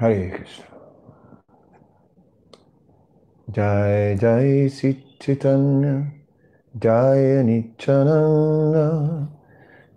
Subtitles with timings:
[0.00, 0.64] Hare Krishna.
[3.50, 6.12] Jai Jai Sri Chaitanya
[6.78, 9.28] Jai Nityananda.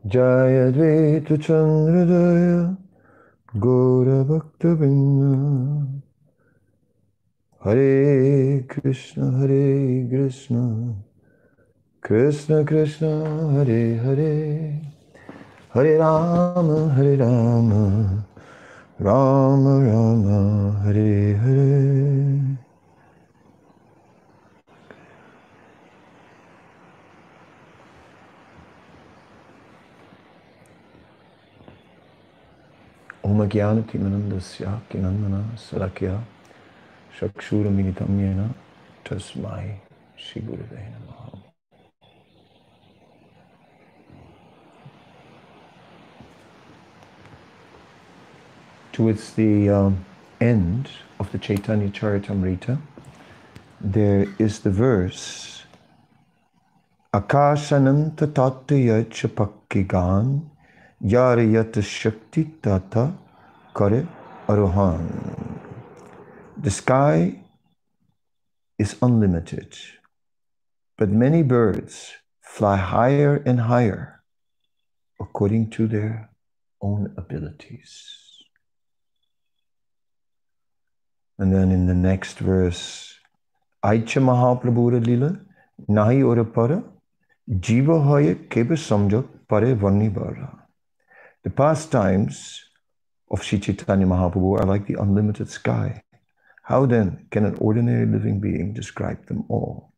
[0.07, 2.75] Jaya Dvaita Chandradaya.
[3.59, 4.73] Gaura Bhakta
[7.63, 10.95] Hare Krishna Hare Krishna.
[12.01, 14.81] Krishna Krishna Hare Hare.
[15.75, 18.25] Hare Rama Hare Rama
[19.01, 20.25] Ram Ram
[20.81, 21.63] Hare Hare
[33.25, 36.15] ओम ज्ञान किनंद ओमज्ञानतिमनन्दस्याकिनन्दन सलख्या
[37.19, 38.47] चक्षुरमिलितं येन
[40.25, 41.40] श्री गुरुदेव नमः
[48.91, 50.05] Towards the um,
[50.39, 52.79] end of the Chaitanya Charitamrita,
[53.79, 55.63] there is the verse
[57.13, 60.49] Akashananta tattaya chapakkigan
[61.03, 63.13] Yarayata Shakti Tata
[63.75, 64.07] Kare
[64.47, 65.59] Arohan.
[66.57, 67.39] The sky
[68.77, 69.75] is unlimited,
[70.97, 74.21] but many birds fly higher and higher
[75.19, 76.29] according to their
[76.81, 78.20] own abilities.
[81.41, 83.15] And then in the next verse,
[83.83, 85.39] Aicha Mahaprabhura Lila,
[85.89, 86.83] Nahi Orapara,
[87.49, 90.59] Jiva Hoya Keba Samjak Pare Varnibara.
[91.43, 92.63] The pastimes
[93.31, 96.03] of Sri Chaitanya Mahaprabhu are like the unlimited sky.
[96.61, 99.93] How then can an ordinary living being describe them all?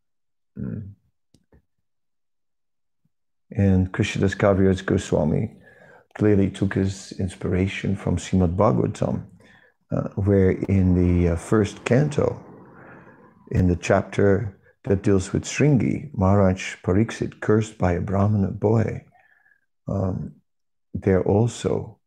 [0.58, 0.92] Mm.
[3.50, 5.58] And Krishnadas Kaviraj Goswami
[6.14, 9.26] clearly took his inspiration from Srimad Bhagavatam,
[9.94, 12.42] uh, where in the uh, first canto,
[13.50, 19.04] in the chapter that deals with Sringi, Maharaj Pariksit, cursed by a Brahmana boy,
[19.86, 20.34] um,
[20.92, 22.00] there also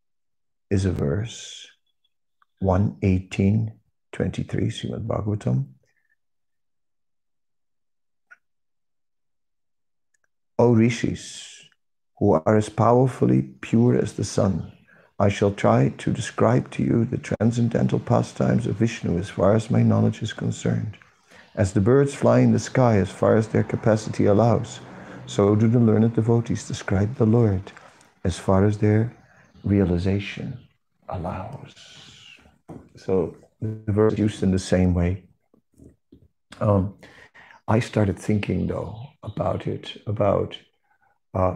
[0.70, 1.68] is a verse
[2.60, 3.74] 118
[4.12, 5.68] 23 Srimad Bhagavatam.
[10.60, 11.70] O rishis,
[12.18, 14.77] who are as powerfully pure as the sun,
[15.20, 19.72] I shall try to describe to you the transcendental pastimes of Vishnu as far as
[19.72, 20.96] my knowledge is concerned.
[21.56, 24.80] As the birds fly in the sky as far as their capacity allows,
[25.26, 27.72] so do the learned devotees describe the Lord
[28.24, 29.12] as far as their
[29.64, 30.60] realization
[31.10, 31.74] allows.
[32.96, 35.24] So the verse used in the same way.
[36.62, 36.94] Um,
[37.68, 40.58] I started thinking though about it, about
[41.34, 41.56] uh,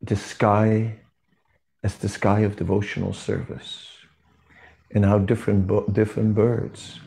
[0.00, 1.00] the sky
[1.84, 3.88] as the sky of devotional service,
[4.94, 6.98] and how different different birds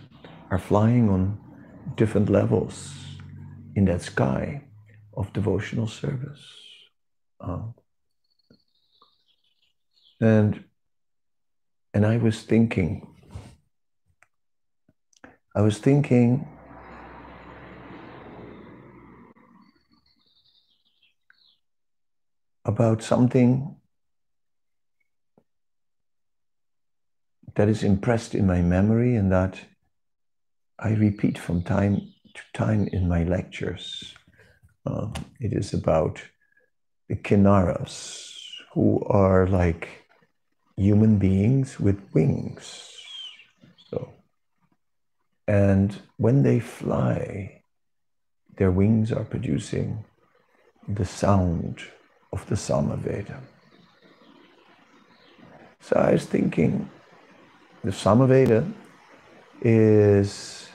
[0.51, 1.37] are flying on
[1.95, 2.93] different levels
[3.75, 4.61] in that sky
[5.15, 6.45] of devotional service.
[7.41, 7.63] Uh,
[10.21, 10.63] and
[11.93, 13.07] and I was thinking,
[15.55, 16.47] I was thinking
[22.63, 23.76] about something
[27.57, 29.59] that is impressed in my memory and that
[30.77, 34.13] I repeat from time to time in my lectures.
[34.85, 36.21] Um, it is about
[37.09, 38.31] the Kinnaras,
[38.73, 39.89] who are like
[40.75, 42.91] human beings with wings.
[43.89, 44.13] So,
[45.47, 47.63] and when they fly,
[48.57, 50.05] their wings are producing
[50.87, 51.81] the sound
[52.31, 53.39] of the Samaveda.
[55.81, 56.87] So I was thinking,
[57.83, 58.71] the Samaveda
[59.61, 60.69] is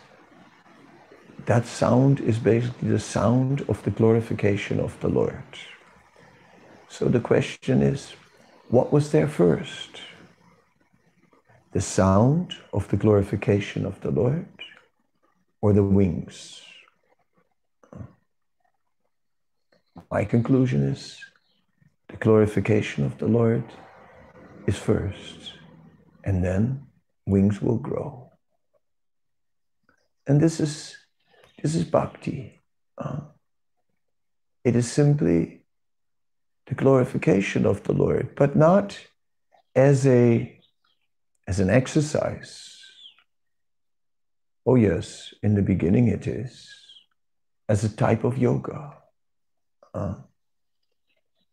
[1.47, 5.43] that sound is basically the sound of the glorification of the Lord.
[6.89, 8.15] So the question is,
[8.69, 10.01] what was there first?
[11.73, 14.47] The sound of the glorification of the Lord
[15.61, 16.63] or the wings?
[20.11, 21.19] My conclusion is
[22.09, 23.65] the glorification of the Lord
[24.67, 25.55] is first,
[26.25, 26.87] and then
[27.27, 28.31] wings will grow.
[30.27, 30.97] And this is
[31.63, 32.61] this is bhakti.
[32.99, 33.21] Uh,
[34.65, 35.65] it is simply
[36.67, 38.99] the glorification of the Lord, but not
[39.75, 40.59] as a
[41.47, 42.79] as an exercise.
[44.65, 46.69] Oh yes, in the beginning it is
[47.69, 48.95] as a type of yoga,
[49.95, 50.15] uh,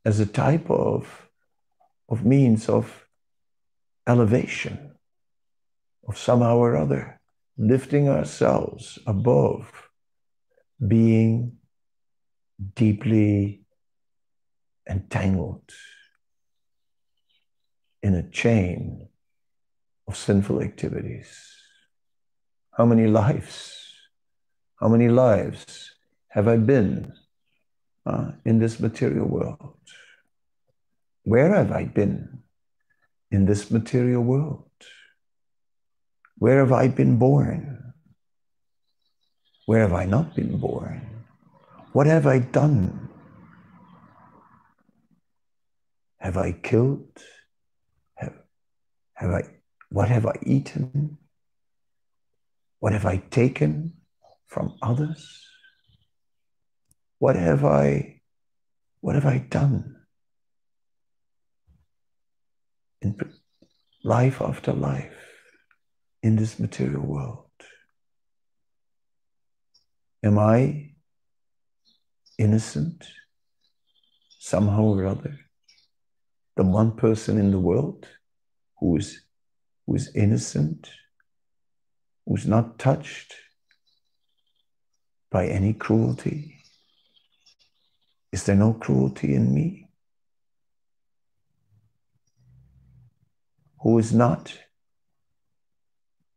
[0.05, 1.27] as a type of
[2.07, 3.05] of means of
[4.07, 4.88] elevation
[6.09, 7.21] of somehow or other,
[7.57, 9.71] lifting ourselves above
[10.85, 11.57] being
[12.75, 13.61] deeply
[14.89, 15.71] entangled
[18.01, 19.07] in a chain
[20.07, 21.29] of sinful activities.
[22.75, 23.93] How many lives,
[24.79, 25.93] how many lives
[26.29, 27.13] have I been
[28.05, 29.77] uh, in this material world?
[31.23, 32.39] Where have I been
[33.29, 34.68] in this material world?
[36.39, 37.93] Where have I been born?
[39.65, 41.25] Where have I not been born?
[41.91, 43.09] What have I done?
[46.17, 47.11] Have I killed?
[48.15, 48.33] Have,
[49.15, 49.43] have I,
[49.89, 51.17] what have I eaten?
[52.79, 53.93] What have I taken
[54.47, 55.45] from others?
[57.19, 58.21] What have I,
[59.01, 59.97] what have I done?
[63.01, 63.17] In
[64.03, 65.28] life after life
[66.21, 67.45] in this material world.
[70.23, 70.91] Am I
[72.37, 73.07] innocent
[74.39, 75.39] somehow or other?
[76.57, 78.05] The one person in the world
[78.79, 79.21] who is,
[79.85, 80.89] who is innocent,
[82.25, 83.33] who's not touched
[85.31, 86.57] by any cruelty?
[88.31, 89.89] Is there no cruelty in me?
[93.81, 94.53] Who is not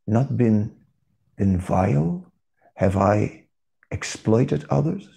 [0.07, 0.77] not been,
[1.59, 2.33] vile?
[2.75, 3.47] Have I
[3.91, 5.09] exploited others?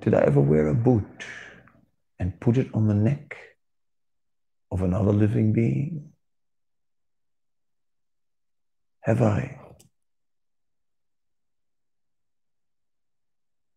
[0.00, 1.24] Did I ever wear a boot
[2.18, 3.36] and put it on the neck
[4.70, 6.12] of another living being?
[9.02, 9.58] Have I?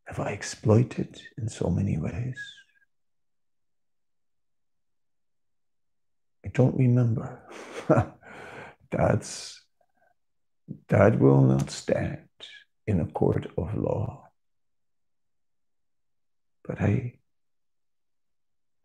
[0.08, 2.40] Have I exploited in so many ways?
[6.46, 7.42] I don't remember.
[8.92, 9.62] That's
[10.90, 12.28] that will not stand
[12.86, 14.30] in a court of law.
[16.64, 17.16] But I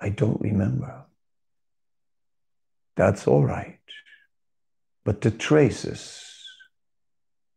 [0.00, 1.04] I don't remember.
[2.96, 3.78] That's all right.
[5.04, 6.22] But the traces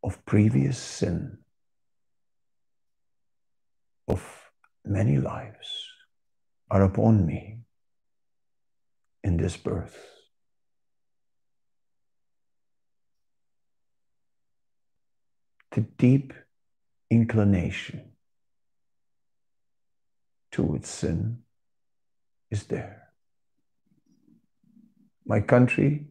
[0.04, 1.38] of previous sin,
[4.08, 4.52] of
[4.86, 5.88] many lives,
[6.70, 7.63] are upon me
[9.24, 9.98] in this birth.
[15.72, 16.34] The deep
[17.10, 18.12] inclination
[20.52, 21.40] towards sin
[22.52, 23.10] is there.
[25.26, 26.08] My country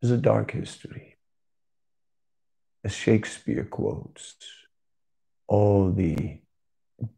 [0.00, 1.16] has a dark history.
[2.84, 4.36] As Shakespeare quotes,
[5.48, 6.40] all the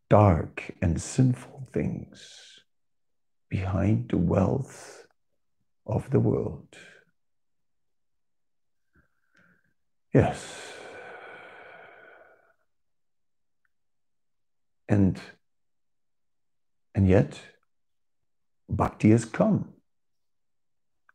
[0.08, 2.47] dark and sinful things
[3.48, 5.06] behind the wealth
[5.86, 6.68] of the world.
[10.12, 10.72] Yes.
[14.88, 15.20] And
[16.94, 17.40] and yet
[18.68, 19.72] bhakti has come.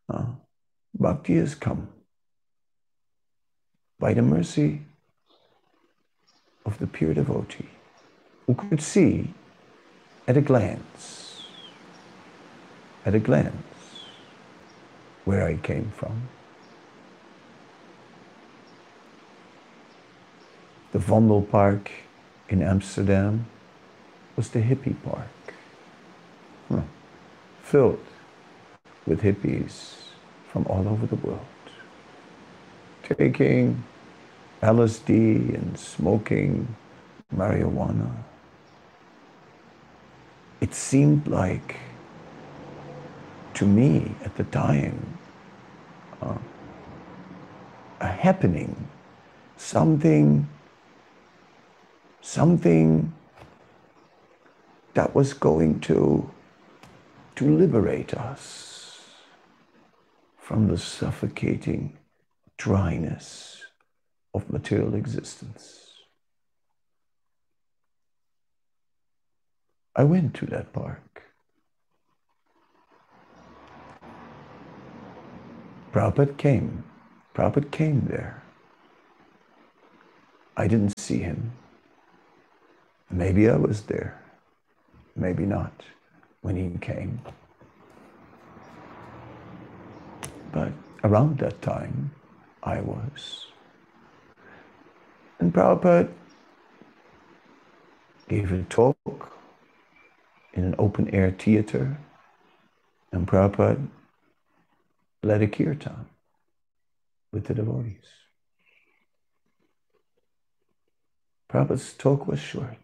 [0.10, 0.26] Uh,
[0.94, 1.90] bhakti has come
[4.00, 4.82] by the mercy
[6.66, 7.70] of the pure devotee
[8.46, 9.34] who could see
[10.28, 11.23] at a glance
[13.06, 13.54] at a glance
[15.26, 16.30] where I came from.
[20.92, 21.88] The Vondelpark
[22.50, 23.48] in Amsterdam
[24.36, 25.54] was the hippie park,
[26.70, 26.82] huh.
[27.64, 28.06] filled
[29.06, 29.96] with hippies
[30.52, 31.46] from all over the world,
[33.04, 33.84] taking
[34.62, 36.76] LSD and smoking
[37.36, 38.12] marijuana.
[40.62, 41.76] It seemed like
[43.56, 45.18] to me at the time
[46.22, 46.38] uh,
[48.02, 48.88] a happening,
[49.58, 50.48] something,
[52.22, 53.14] something
[54.94, 56.30] that was going to,
[57.36, 59.00] to liberate us
[60.38, 61.98] from the suffocating
[62.58, 63.64] dryness
[64.34, 65.80] of material existence.
[69.96, 71.23] I went to that park.
[75.94, 76.84] Prabhupada came.
[77.36, 78.42] Prabhupada came there.
[80.58, 81.52] I didn't see him.
[83.12, 84.20] Maybe I was there.
[85.16, 85.72] Maybe not
[86.42, 87.22] when he came.
[90.52, 90.72] But
[91.04, 92.12] around that time,
[92.64, 93.46] I was.
[95.40, 96.12] And Prabhupada
[98.28, 99.32] gave a talk
[100.54, 101.98] in an open air theater
[103.14, 103.88] And Prabhupada
[105.24, 106.06] led a kirtan
[107.32, 108.06] with the devotees.
[111.50, 112.78] Prabhupada's talk was short.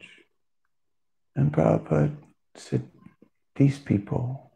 [1.36, 2.16] And Prabhupada
[2.56, 2.84] said,
[3.56, 4.52] These people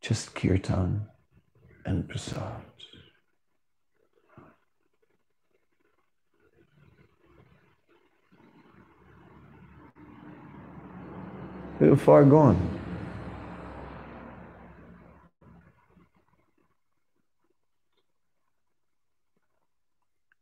[0.00, 1.06] just kirtan
[1.84, 2.62] and prasad.
[11.78, 12.85] They were far gone.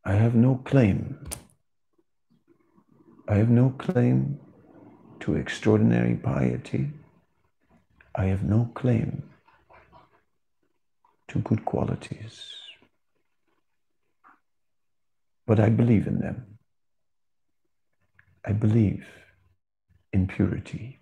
[0.07, 1.17] I have no claim.
[3.27, 4.39] I have no claim
[5.21, 6.91] to extraordinary piety.
[8.13, 9.23] I have no claim
[11.29, 12.51] to good qualities.
[15.47, 16.59] But I believe in them.
[18.45, 19.07] I believe
[20.13, 20.99] in purity.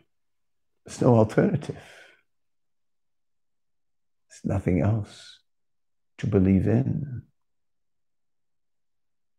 [0.85, 1.75] There's no alternative.
[4.29, 5.39] There's nothing else
[6.19, 7.23] to believe in.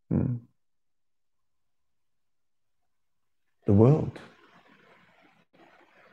[0.09, 0.35] Hmm.
[3.65, 4.19] The world.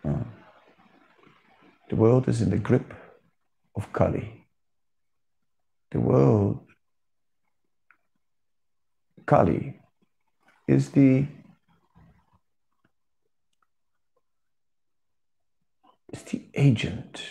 [0.05, 0.25] Oh.
[1.91, 2.95] The world is in the grip
[3.77, 4.47] of Kali.
[5.91, 6.61] The world,
[9.27, 9.79] Kali,
[10.67, 11.27] is the
[16.15, 17.23] is the agent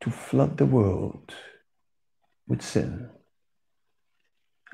[0.00, 1.32] to flood the world
[2.48, 3.10] with sin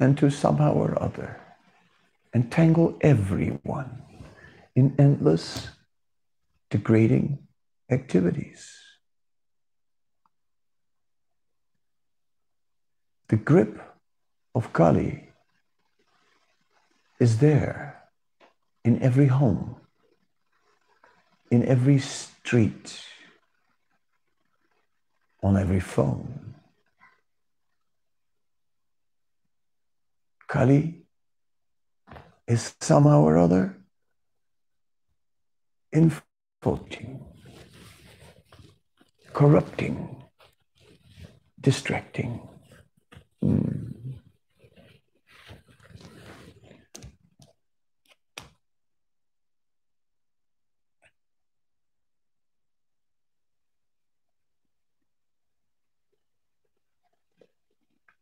[0.00, 1.40] and to somehow or other
[2.34, 4.02] entangle everyone
[4.74, 5.68] in endless
[6.70, 7.38] degrading
[7.90, 8.76] activities.
[13.28, 13.80] The grip
[14.54, 15.28] of Kali
[17.18, 18.02] is there
[18.84, 19.76] in every home,
[21.50, 23.04] in every street,
[25.42, 26.49] on every phone.
[30.50, 31.02] Kali
[32.48, 33.76] is somehow or other
[35.92, 37.24] infiltrating,
[39.32, 40.24] corrupting,
[41.60, 42.40] distracting.
[43.44, 44.16] Mm.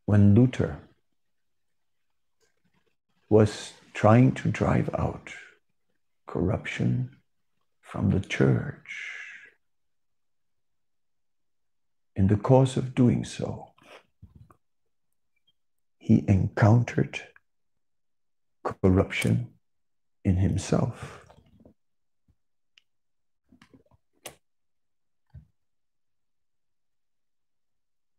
[0.04, 0.88] When Luther
[3.28, 5.35] was trying to drive out
[6.26, 7.11] corruption
[7.80, 9.16] from the church.
[12.16, 13.73] In the course of doing so,
[15.99, 17.20] he encountered
[18.64, 19.49] corruption
[20.25, 21.25] in himself.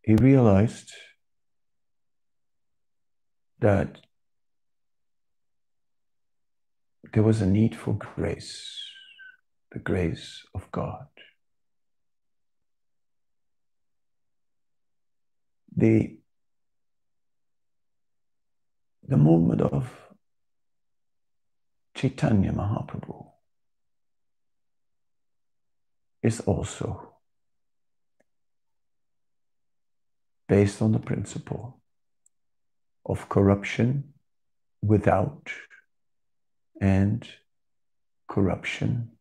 [0.01, 0.91] He realized
[3.59, 3.99] that
[7.13, 8.77] there was a need for grace,
[9.71, 11.07] the grace of God.
[15.75, 16.17] The,
[19.07, 19.89] the movement of
[21.95, 23.27] Chaitanya Mahaprabhu
[26.21, 27.13] is also
[30.47, 31.81] based on the principle
[33.05, 34.13] of corruption
[34.81, 35.49] without
[36.79, 37.27] and
[38.27, 39.11] corruption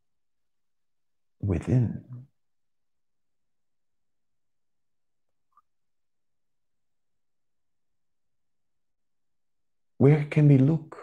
[1.41, 2.05] within.
[9.99, 10.97] Where can we look?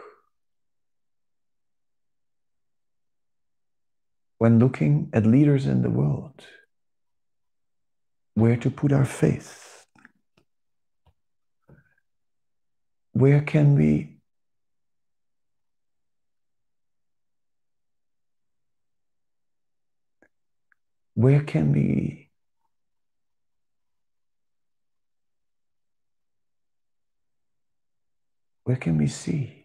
[4.38, 6.45] When looking at leaders in the world,
[8.35, 9.85] where to put our faith?
[13.12, 14.14] Where can we
[21.15, 22.29] where can we
[28.63, 29.63] where can we see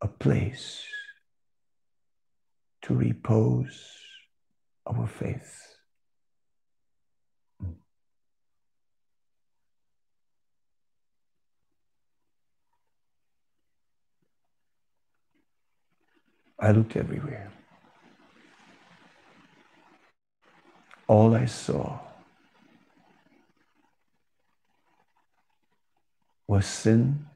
[0.00, 0.84] a place
[2.82, 3.98] to repose
[4.86, 5.72] our faith
[16.62, 17.50] I looked everywhere.
[21.12, 21.98] All I saw
[26.48, 27.26] was sin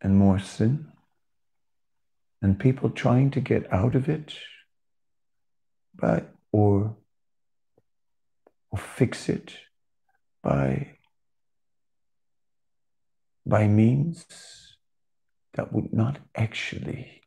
[0.00, 0.86] and more sin
[2.40, 4.32] and people trying to get out of it
[5.94, 6.96] by or
[8.70, 9.52] or fix it
[10.42, 10.96] by
[13.44, 14.24] by means
[15.52, 17.23] that would not actually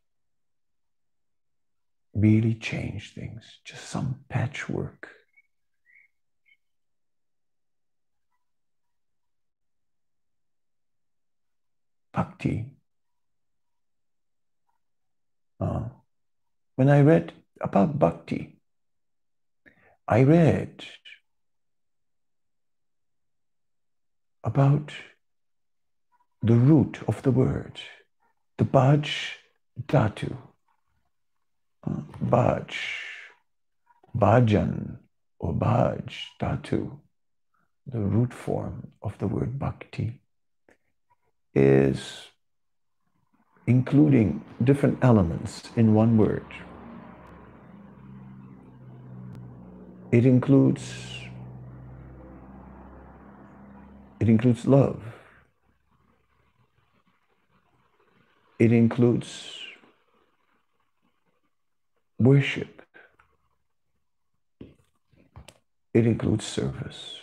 [2.14, 5.08] really change things, just some patchwork.
[12.12, 12.72] Bhakti.
[15.60, 15.88] Uh,
[16.76, 18.60] when I read about bhakti,
[20.06, 20.84] I read
[24.42, 24.92] about
[26.42, 27.80] the root of the word,
[28.56, 29.10] the Baj
[29.86, 30.47] Dhatu.
[31.86, 32.74] Baj,
[34.16, 34.98] Bhajan
[35.38, 36.98] or Baj Dhatu,
[37.86, 40.20] the root form of the word bhakti,
[41.54, 42.28] is
[43.66, 46.44] including different elements in one word.
[50.10, 51.18] It includes
[54.20, 55.02] it includes love.
[58.58, 59.67] It includes
[62.18, 62.82] worship.
[65.94, 67.16] It includes service.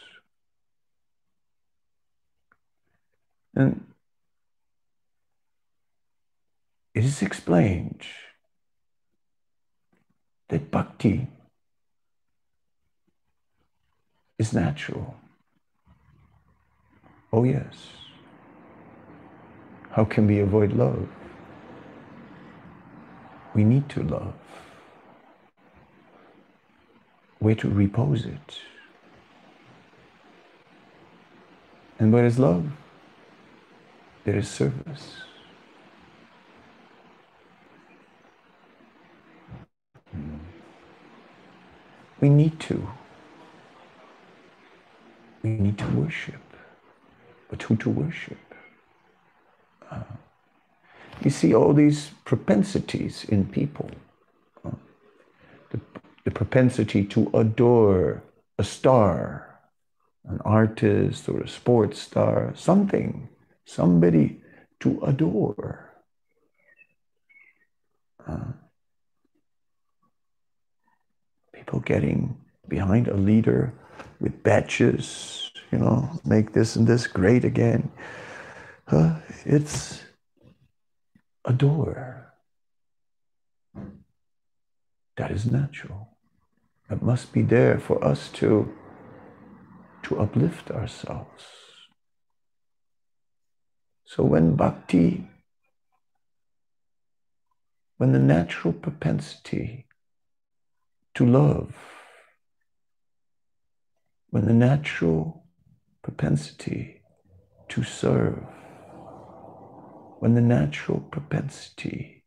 [3.55, 3.85] And
[6.93, 8.01] it is explained
[10.49, 11.27] that bhakti
[14.37, 15.15] is natural.
[17.31, 17.75] Oh, yes.
[19.91, 21.07] How can we avoid love?
[23.53, 24.33] We need to love.
[27.45, 28.57] Where to repose it.
[31.99, 32.71] And where is love?
[34.23, 35.17] There is service.
[42.19, 42.87] We need to.
[45.43, 46.41] We need to worship.
[47.47, 48.55] But who to worship?
[49.91, 50.01] Uh,
[51.23, 53.91] you see all these propensities in people.
[54.65, 54.71] Uh,
[55.69, 55.79] the,
[56.25, 58.23] the propensity to adore
[58.57, 59.59] a star,
[60.25, 63.29] an artist or a sports star, something,
[63.65, 64.41] somebody
[64.79, 65.93] to adore.
[68.27, 68.51] Uh,
[71.53, 72.35] people getting
[72.67, 73.71] behind a leader
[74.19, 77.91] with badges, you know, make this and this great again.
[78.87, 80.01] Uh, it's
[81.45, 82.33] adore.
[85.17, 86.14] That is natural.
[86.89, 88.71] It must be there for us to,
[90.03, 91.43] to uplift ourselves.
[94.05, 95.27] So when bhakti,
[97.97, 99.87] when the natural propensity
[101.15, 101.75] to love,
[104.29, 105.43] when the natural
[106.03, 107.01] propensity
[107.69, 108.45] to serve,
[110.19, 112.25] when the natural propensity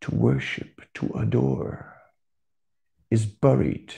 [0.00, 1.95] to worship, to adore,
[3.10, 3.94] is buried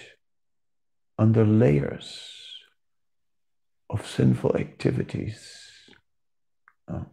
[1.18, 2.30] under layers
[3.90, 5.62] of sinful activities,
[6.86, 7.04] uh,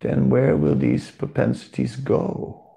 [0.00, 2.68] then where will these propensities go?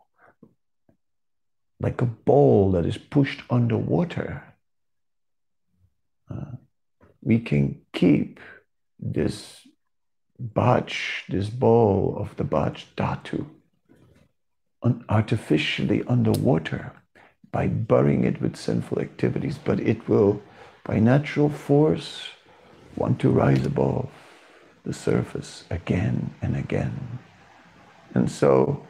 [1.82, 4.44] like a ball that is pushed underwater.
[6.30, 6.56] Uh,
[7.22, 8.40] we can keep
[9.00, 9.68] this
[10.42, 13.48] baj, this ball of the baj dhatu,
[14.84, 16.94] un- artificially underwater
[17.52, 20.42] by burying it with sinful activities, but it will,
[20.84, 22.28] by natural force,
[22.96, 24.10] want to rise above
[24.84, 27.20] the surface again and again.
[28.14, 28.86] And so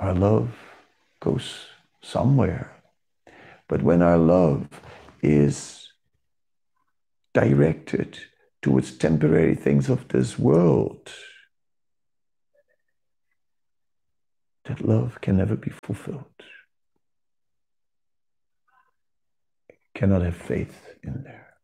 [0.00, 0.54] our love
[1.20, 1.66] goes
[2.02, 2.72] somewhere.
[3.68, 4.68] But when our love
[5.22, 5.88] is
[7.32, 8.18] directed
[8.62, 11.12] towards temporary things of this world,
[14.64, 16.24] that love can never be fulfilled.
[19.94, 21.54] Cannot have faith in there.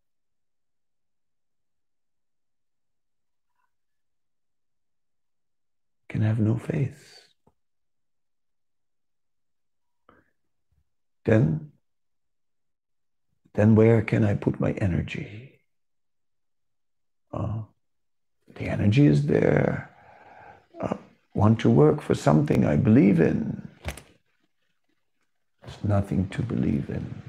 [6.09, 7.21] Can have no faith.
[11.25, 11.71] then
[13.55, 15.61] then where can I put my energy?
[17.33, 17.63] Uh,
[18.55, 19.90] the energy is there
[21.35, 23.69] want to work for something I believe in.
[25.63, 27.23] There's nothing to believe in.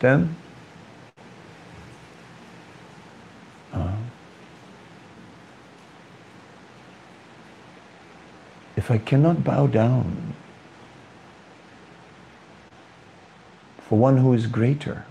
[0.00, 0.36] Then,
[3.72, 3.96] uh,
[8.76, 10.34] if I cannot bow down
[13.88, 15.06] for one who is greater,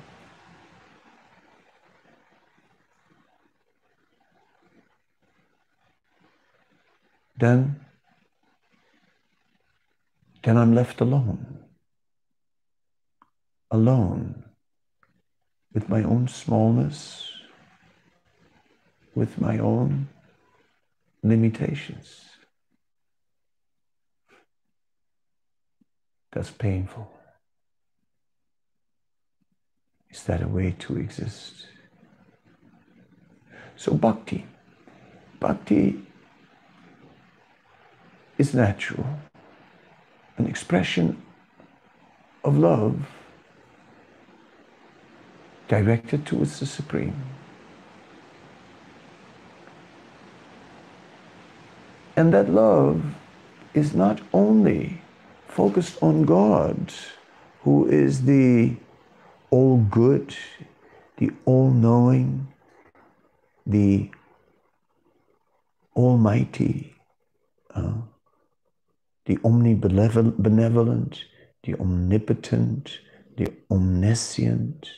[7.44, 7.76] then,
[10.44, 11.60] then I'm left alone.
[13.70, 14.44] Alone
[15.74, 17.32] with my own smallness,
[19.16, 20.08] with my own
[21.24, 22.22] limitations.
[26.32, 27.12] That's painful.
[30.10, 31.68] Is that a way to exist?
[33.76, 34.46] So, bhakti.
[35.40, 36.13] Bhakti
[38.38, 39.06] is natural,
[40.38, 41.22] an expression
[42.44, 43.08] of love
[45.68, 47.16] directed towards the Supreme.
[52.16, 53.04] And that love
[53.74, 55.02] is not only
[55.48, 56.94] focused on God,
[57.62, 58.76] who is the
[59.50, 60.36] all good,
[61.18, 62.48] the all knowing,
[63.66, 64.12] the
[65.96, 66.96] almighty,
[67.74, 67.94] uh,
[69.26, 71.18] the omnibenevolent,
[71.64, 73.00] the omnipotent,
[73.38, 74.90] the omniscient.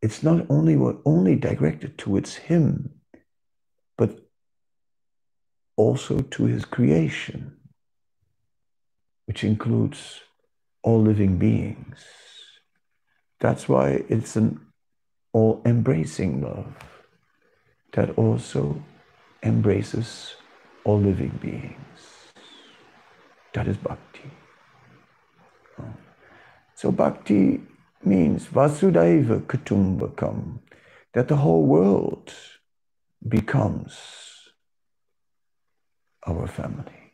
[0.00, 3.00] It's not only only directed towards him,
[3.98, 4.18] but
[5.76, 7.56] also to his creation,
[9.26, 10.20] which includes
[10.82, 12.04] all living beings.
[13.40, 14.60] That's why it's an
[15.32, 16.74] all embracing love
[17.92, 18.82] that also
[19.42, 20.35] embraces
[20.86, 22.00] all living beings.
[23.54, 24.30] That is bhakti.
[26.76, 27.60] So, bhakti
[28.04, 30.60] means Vasudhaiva Kutumbakam,
[31.12, 32.32] that the whole world
[33.26, 33.94] becomes
[36.24, 37.12] our family,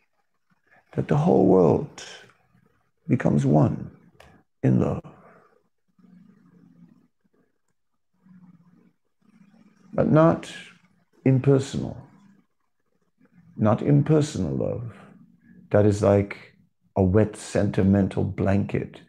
[0.94, 2.04] that the whole world
[3.08, 3.90] becomes one
[4.62, 5.02] in love.
[9.94, 10.52] But not
[11.24, 11.96] impersonal,
[13.62, 14.92] not impersonal love.
[15.70, 16.36] That is like
[16.96, 19.00] a wet sentimental blanket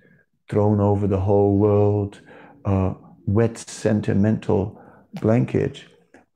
[0.49, 2.21] thrown over the whole world,
[2.63, 2.93] a
[3.25, 4.79] wet sentimental
[5.21, 5.83] blanket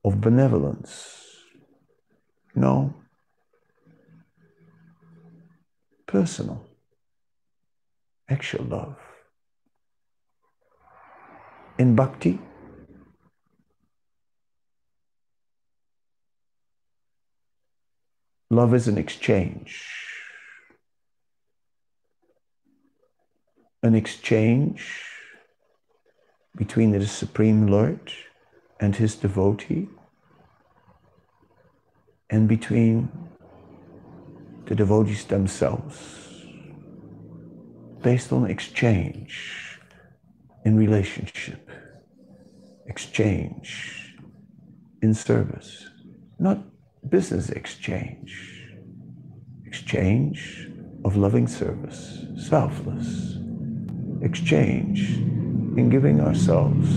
[0.04, 1.24] of benevolence.
[2.54, 2.92] No.
[6.06, 6.64] Personal
[8.28, 8.96] actual love.
[11.78, 12.40] In bhakti,
[18.50, 19.84] love is an exchange.
[23.82, 25.04] An exchange
[26.56, 28.12] between the Supreme Lord
[28.80, 29.88] and his devotee,
[32.30, 33.08] and between
[34.66, 36.28] the devotees themselves
[38.02, 39.78] based on exchange
[40.64, 41.70] in relationship,
[42.86, 44.14] exchange
[45.02, 45.86] in service,
[46.38, 46.58] not
[47.08, 48.74] business exchange,
[49.64, 50.68] exchange
[51.04, 53.36] of loving service, selfless,
[54.22, 55.16] exchange
[55.78, 56.88] in giving ourselves.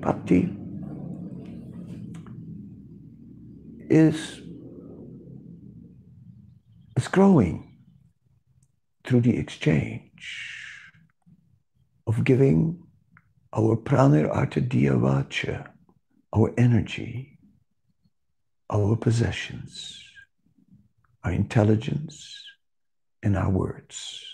[0.00, 0.56] Bhakti
[3.88, 4.40] is
[6.96, 7.76] is growing
[9.04, 10.90] through the exchange
[12.06, 12.82] of giving
[13.52, 15.68] our pranir diya vacha,
[16.32, 17.38] our energy,
[18.70, 20.02] our possessions,
[21.22, 22.42] our intelligence,
[23.22, 24.24] and our words.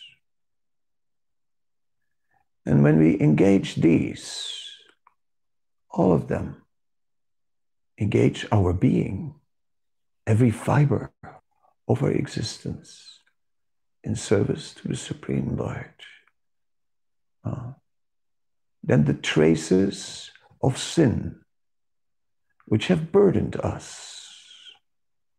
[2.65, 4.53] And when we engage these,
[5.91, 6.63] all of them
[7.99, 9.35] engage our being,
[10.27, 11.13] every fiber
[11.89, 13.21] of our existence
[14.05, 15.95] in service to the Supreme Lord.
[17.45, 17.73] Uh,
[18.89, 20.31] then the traces
[20.63, 21.39] of sin
[22.67, 24.45] which have burdened us,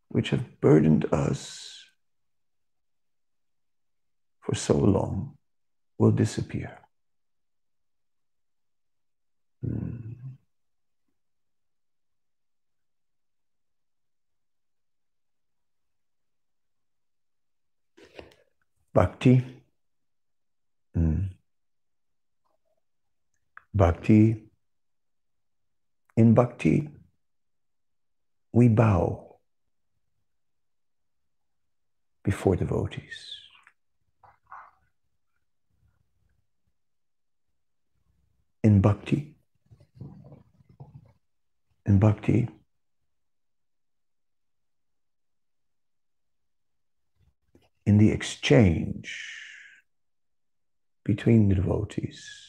[0.07, 1.83] which have burdened us
[4.41, 5.35] for so long,
[5.97, 6.79] will disappear.
[9.61, 10.13] Hmm.
[18.93, 19.43] Bhakti.
[20.95, 21.38] Mm.
[23.79, 24.43] Bhakti.
[26.17, 26.89] In bhakti,
[28.51, 29.37] we bow
[32.25, 33.35] before devotees.
[38.65, 39.35] In bhakti,
[41.85, 42.49] in bhakti,
[47.85, 49.09] in the exchange
[51.05, 52.48] between the devotees,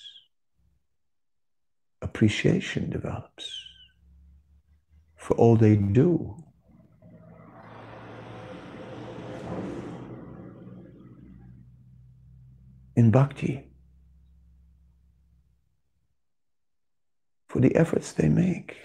[2.20, 3.50] appreciation develops
[5.16, 6.37] for all they do.
[12.94, 13.72] In bhakti,
[17.48, 18.76] for the efforts they make.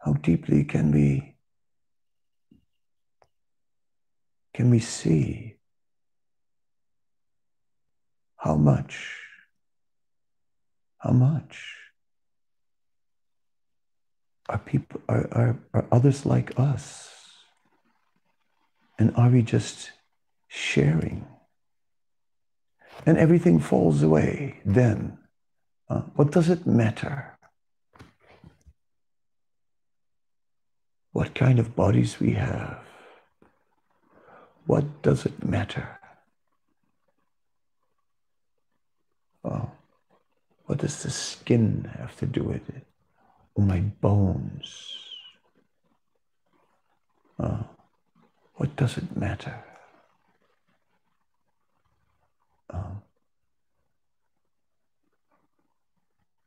[0.00, 1.36] How deeply can we
[4.52, 5.56] can we see
[8.36, 9.21] how much
[11.02, 11.76] how much
[14.48, 17.10] are people are, are, are others like us
[18.98, 19.90] and are we just
[20.48, 21.26] sharing
[23.06, 25.18] and everything falls away then
[25.92, 27.36] uh, what does it matter?
[31.12, 32.78] What kind of bodies we have?
[34.64, 36.00] What does it matter?
[39.44, 39.70] Oh,
[40.72, 42.86] what does the skin have to do with it?
[43.54, 44.96] Or my bones?
[47.38, 47.66] Oh,
[48.54, 49.54] what does it matter?
[52.72, 53.02] Oh.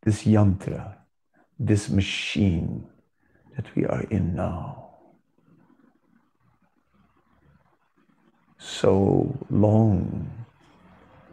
[0.01, 0.95] this yantra,
[1.59, 2.87] this machine
[3.55, 4.89] that we are in now.
[8.57, 10.47] So long,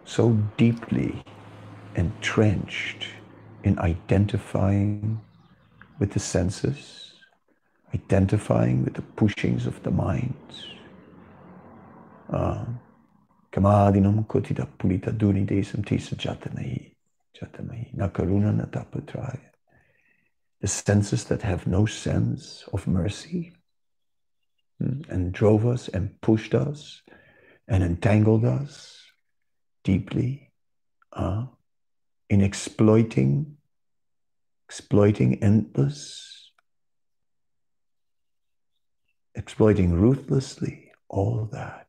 [0.04, 1.24] so deeply
[1.94, 3.06] entrenched
[3.64, 5.20] in identifying
[5.98, 7.12] with the senses,
[7.94, 10.34] identifying with the pushings of the mind.
[12.32, 12.66] Ah,
[13.52, 16.92] kamadinam kotita pulita duni desam tisa jatanahi.
[17.42, 19.40] Nakaruna Nataputraya.
[20.60, 23.52] The senses that have no sense of mercy
[24.78, 27.02] hmm, and drove us and pushed us
[27.66, 29.02] and entangled us
[29.82, 30.52] deeply
[31.12, 31.46] uh,
[32.32, 33.58] in exploiting,
[34.66, 36.50] exploiting endless,
[39.34, 41.88] exploiting ruthlessly, all that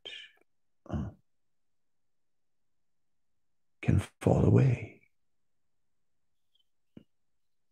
[0.90, 1.08] uh,
[3.80, 5.00] can fall away.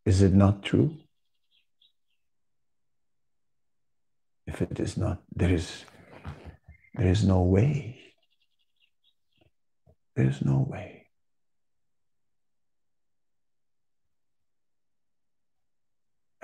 [0.07, 0.97] Is it not true?
[4.47, 5.85] If it is not, there is,
[6.95, 8.01] there is no way.
[10.17, 11.02] There is no way.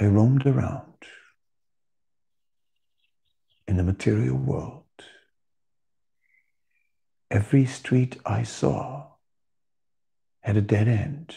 [0.00, 0.94] I roamed around
[3.66, 4.84] in the material world.
[7.30, 9.08] Every street I saw
[10.40, 11.34] had a dead end.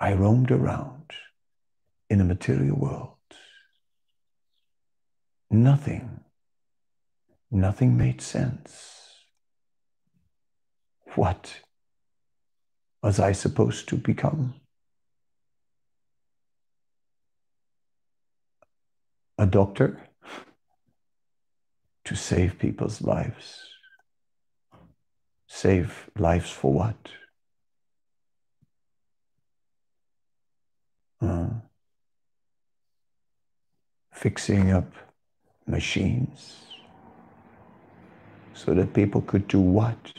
[0.00, 1.12] I roamed around
[2.10, 3.16] in a material world.
[5.50, 6.20] Nothing,
[7.50, 8.98] nothing made sense.
[11.14, 11.60] What
[13.02, 14.61] was I supposed to become?
[19.38, 20.00] A doctor
[22.04, 23.62] to save people's lives.
[25.48, 27.10] Save lives for what?
[31.22, 31.48] uh,
[34.12, 34.92] fixing up
[35.66, 36.66] machines
[38.54, 40.12] so that people could do what?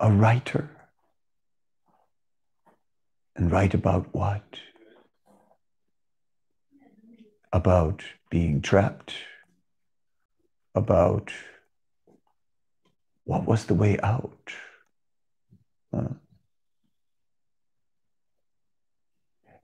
[0.00, 0.70] A writer.
[3.36, 4.42] And write about what?
[7.52, 9.14] About being trapped,
[10.74, 11.32] about
[13.24, 14.52] what was the way out.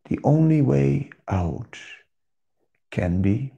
[0.08, 1.78] The only way out
[2.90, 3.52] can be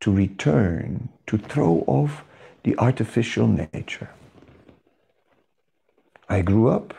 [0.00, 2.24] to return, to throw off
[2.64, 4.10] the artificial nature.
[6.28, 6.94] I grew up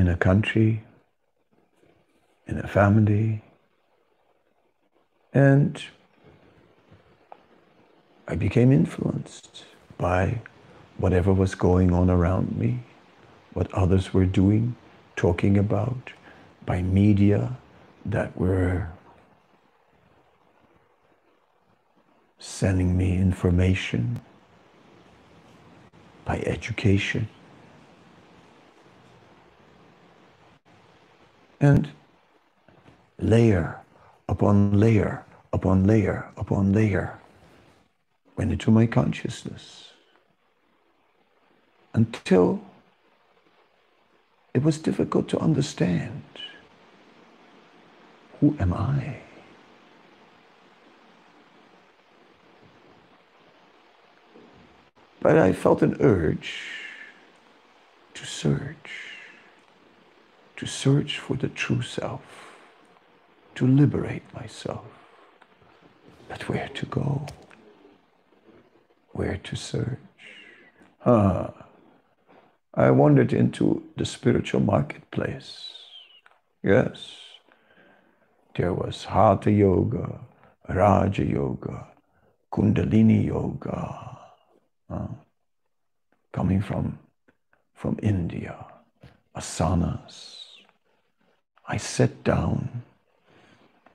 [0.00, 0.82] in a country,
[2.46, 3.42] in a family,
[5.34, 5.84] and
[8.26, 9.66] I became influenced
[9.98, 10.40] by
[10.96, 12.80] whatever was going on around me,
[13.52, 14.74] what others were doing,
[15.16, 16.12] talking about,
[16.64, 17.58] by media
[18.06, 18.88] that were
[22.38, 24.18] sending me information,
[26.24, 27.28] by education.
[31.60, 31.90] And
[33.18, 33.78] layer
[34.28, 37.18] upon layer upon layer upon layer
[38.36, 39.90] went into my consciousness.
[41.94, 42.60] until
[44.54, 46.22] it was difficult to understand
[48.40, 49.18] who am I?
[55.20, 56.54] But I felt an urge
[58.14, 59.09] to search,
[60.60, 62.20] to search for the true self,
[63.54, 64.84] to liberate myself.
[66.28, 67.26] But where to go?
[69.12, 69.98] Where to search?
[71.06, 71.54] Ah,
[72.74, 75.72] I wandered into the spiritual marketplace.
[76.62, 77.16] Yes,
[78.54, 80.20] there was Hatha Yoga,
[80.68, 81.86] Raja Yoga,
[82.52, 84.18] Kundalini Yoga,
[86.34, 86.98] coming from,
[87.72, 88.66] from India,
[89.34, 90.39] asanas.
[91.70, 92.82] I sat down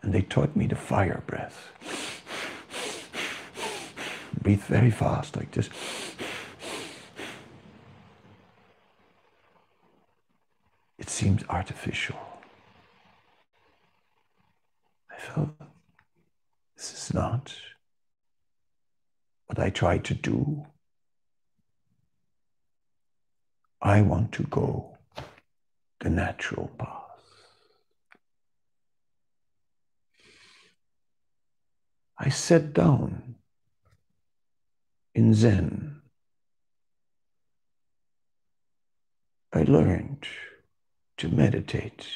[0.01, 1.71] and they taught me the fire breath.
[4.41, 5.69] Breathe very fast like this.
[10.97, 12.15] It seems artificial.
[15.11, 15.49] I felt
[16.77, 17.53] this is not
[19.47, 20.65] what I try to do.
[23.81, 24.97] I want to go
[25.99, 27.04] the natural path.
[32.17, 33.35] I sat down
[35.13, 36.01] in Zen.
[39.53, 40.25] I learned
[41.17, 42.07] to meditate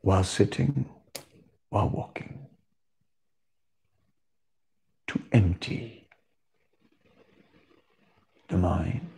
[0.00, 0.88] while sitting,
[1.70, 2.46] while walking,
[5.08, 6.08] to empty
[8.48, 9.10] the mind.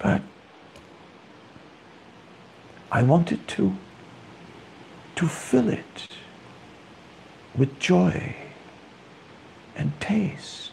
[0.00, 0.22] But
[2.94, 3.74] I wanted to,
[5.16, 6.08] to fill it
[7.56, 8.36] with joy
[9.74, 10.72] and taste.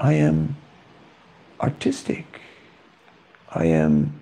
[0.00, 0.56] I am
[1.60, 2.40] artistic.
[3.48, 4.18] I am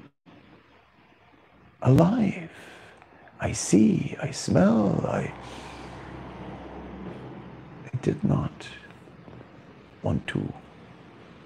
[1.80, 2.50] alive.
[3.40, 5.32] I see, I smell, I,
[7.86, 8.68] I did not
[10.02, 10.52] want to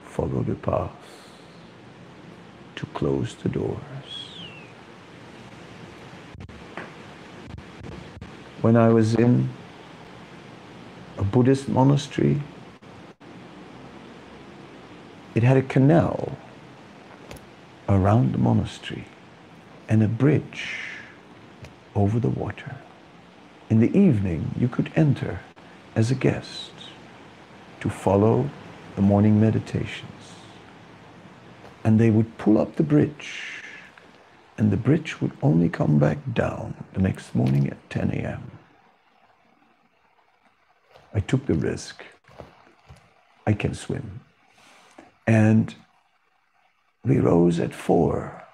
[0.04, 1.19] follow the path,
[2.80, 3.76] to close the doors.
[8.62, 9.50] When I was in
[11.18, 12.40] a Buddhist monastery,
[15.34, 16.38] it had a canal
[17.86, 19.04] around the monastery
[19.86, 20.78] and a bridge
[21.94, 22.76] over the water.
[23.68, 25.40] In the evening, you could enter
[25.94, 26.72] as a guest
[27.80, 28.48] to follow
[28.96, 30.39] the morning meditations.
[31.84, 33.62] And they would pull up the bridge,
[34.58, 38.50] and the bridge would only come back down the next morning at 10 a.m.
[41.14, 42.04] I took the risk.
[43.46, 44.20] I can swim.
[45.26, 45.74] And
[47.04, 48.44] we rose at four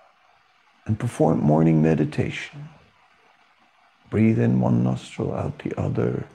[0.86, 2.68] and performed morning meditation.
[4.08, 6.26] Breathe in one nostril, out the other,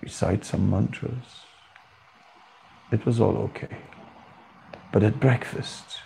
[0.00, 1.44] recite some mantras.
[2.92, 3.78] It was all okay.
[4.92, 5.98] But at breakfast,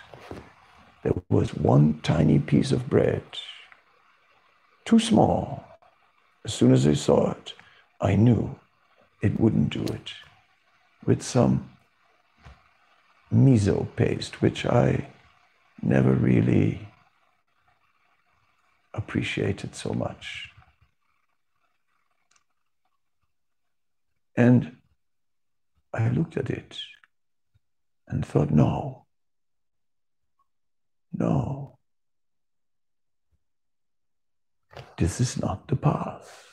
[1.03, 3.23] there was one tiny piece of bread,
[4.85, 5.63] too small.
[6.45, 7.53] As soon as I saw it,
[7.99, 8.59] I knew
[9.21, 10.13] it wouldn't do it.
[11.05, 11.69] With some
[13.33, 15.07] miso paste, which I
[15.81, 16.87] never really
[18.93, 20.49] appreciated so much.
[24.35, 24.77] And
[25.93, 26.77] I looked at it
[28.07, 29.00] and thought, no,
[31.13, 31.77] no,
[34.97, 36.47] this is not the path.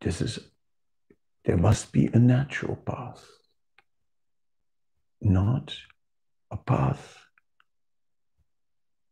[0.00, 0.38] This is,
[1.44, 3.24] there must be a natural path,
[5.20, 5.74] not
[6.50, 7.18] a path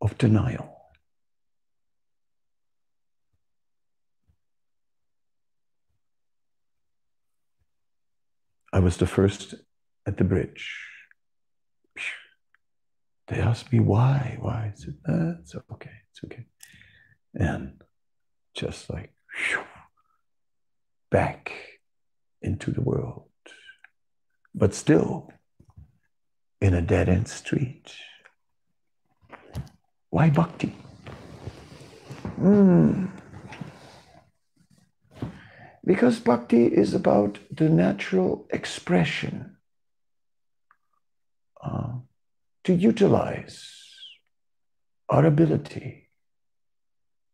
[0.01, 0.73] of denial.
[8.71, 9.55] I was the first
[10.05, 10.96] at the bridge.
[13.27, 14.71] They asked me why, why.
[14.71, 16.45] I said, ah, it's okay, it's okay.
[17.35, 17.81] And
[18.55, 19.13] just like
[19.51, 19.63] whew,
[21.11, 21.51] back
[22.41, 23.25] into the world.
[24.55, 25.31] But still
[26.61, 27.93] in a dead end street.
[30.09, 30.75] Why bhakti?
[32.39, 33.09] Mm.
[35.85, 39.57] Because bhakti is about the natural expression
[41.63, 41.93] uh,
[42.67, 43.71] to utilize
[45.07, 46.09] our ability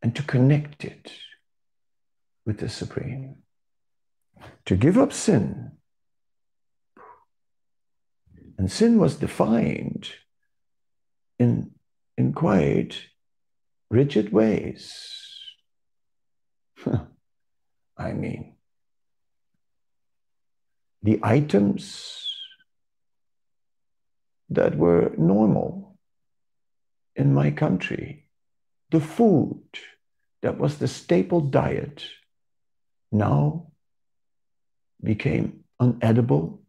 [0.03, 1.11] and to connect it
[2.45, 3.37] with the Supreme.
[4.67, 5.71] To give up sin.
[8.59, 10.11] And sin was defined
[11.39, 11.71] in,
[12.15, 13.07] in quite
[13.89, 15.01] rigid ways.
[17.97, 18.53] I mean,
[21.01, 22.22] the items
[24.49, 25.97] that were normal
[27.15, 28.27] in my country,
[28.91, 29.63] the food
[30.41, 32.05] that was the staple diet,
[33.11, 33.71] now
[35.01, 36.59] became unedible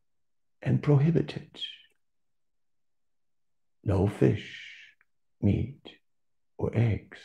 [0.62, 1.48] and prohibited.
[3.82, 4.62] No fish,
[5.40, 5.80] meat,
[6.56, 7.18] or eggs.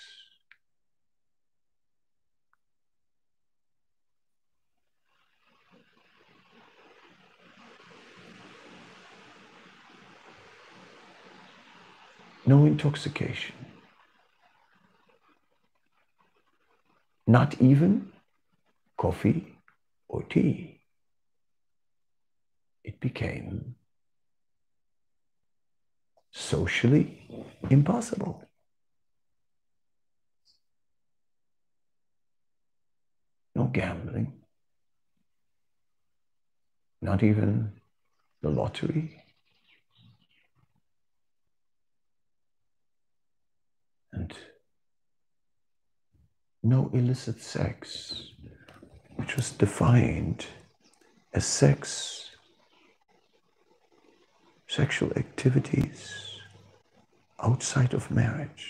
[12.49, 13.55] No intoxication.
[17.27, 18.11] Not even
[18.97, 19.55] coffee
[20.07, 20.81] or tea.
[22.83, 23.75] It became
[26.31, 27.07] socially
[27.69, 28.43] impossible.
[33.53, 34.33] No gambling,
[36.99, 37.73] not even
[38.41, 39.28] the lottery.
[44.19, 44.33] And
[46.61, 48.33] no illicit sex,
[49.15, 50.45] which was defined
[51.33, 52.31] as sex,
[54.67, 56.01] sexual activities
[57.41, 58.67] outside of marriage,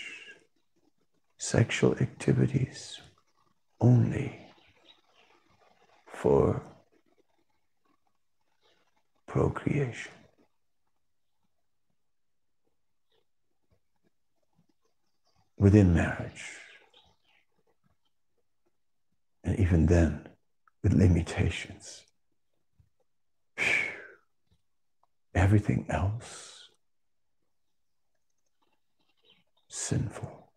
[1.36, 3.00] sexual activities
[3.80, 4.38] only
[6.06, 6.62] for
[9.26, 10.12] procreation.
[15.60, 16.44] Within marriage.
[19.44, 20.26] And even then,
[20.82, 22.02] with limitations.
[25.34, 26.50] Everything else
[29.68, 30.48] sinful.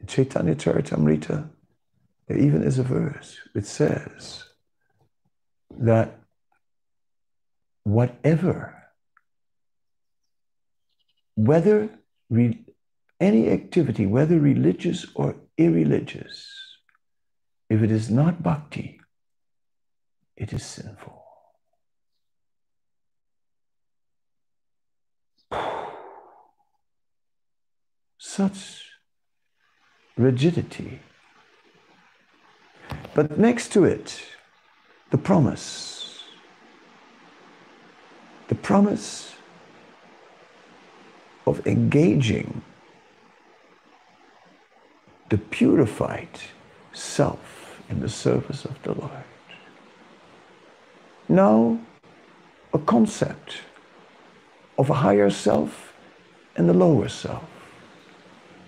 [0.00, 1.48] In Chaitanya Charitamrita,
[2.28, 4.44] there even is a verse which says
[5.78, 6.20] that
[7.82, 8.76] whatever,
[11.34, 11.90] whether
[12.30, 12.64] re,
[13.22, 16.48] any activity, whether religious or irreligious,
[17.70, 19.00] if it is not bhakti,
[20.36, 21.22] it is sinful.
[28.18, 28.86] Such
[30.16, 31.00] rigidity.
[33.14, 34.20] But next to it,
[35.10, 36.24] the promise.
[38.48, 39.34] The promise
[41.46, 42.62] of engaging
[45.32, 46.28] the purified
[46.92, 49.24] self in the service of the Lord.
[51.26, 51.80] Now,
[52.74, 53.62] a concept
[54.76, 55.94] of a higher self
[56.54, 57.48] and the lower self.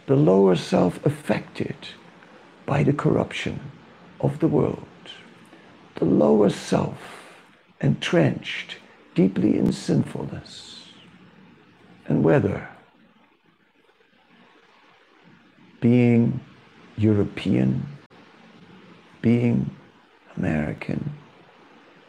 [0.06, 1.76] The lower self affected
[2.64, 3.60] by the corruption
[4.22, 5.04] of the world.
[5.96, 6.98] The lower self
[7.82, 8.78] entrenched
[9.14, 10.88] deeply in sinfulness.
[12.08, 12.70] And whether
[15.82, 16.40] being
[16.96, 17.86] European,
[19.20, 19.70] being
[20.36, 21.12] American,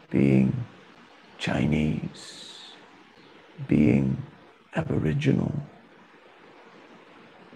[0.10, 0.66] being
[1.38, 2.72] Chinese,
[3.68, 4.22] being
[4.76, 5.54] Aboriginal,